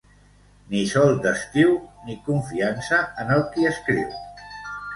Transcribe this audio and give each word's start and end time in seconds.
Ni 0.71 0.79
sol 0.93 1.13
d'estiu 1.25 1.75
ni 2.07 2.17
confiança 2.31 3.03
en 3.25 3.33
el 3.39 3.47
qui 3.53 3.71
escriu. 3.77 4.21